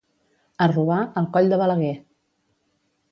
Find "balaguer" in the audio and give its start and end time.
1.65-1.93